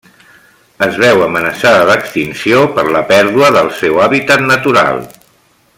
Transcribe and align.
Es 0.85 0.95
veu 1.03 1.19
amenaçada 1.25 1.83
d'extinció 1.89 2.63
per 2.79 2.87
la 2.97 3.03
pèrdua 3.13 3.53
del 3.59 3.71
seu 3.83 4.01
hàbitat 4.07 4.47
natural. 4.55 5.05